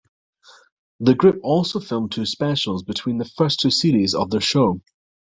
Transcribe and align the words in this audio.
The 1.01 1.13
group 1.13 1.41
also 1.43 1.79
filmed 1.79 2.11
two 2.11 2.25
specials 2.25 2.81
between 2.81 3.19
the 3.19 3.25
first 3.37 3.59
two 3.59 3.69
series 3.69 4.15
of 4.15 4.31
their 4.31 4.41
show. 4.41 4.81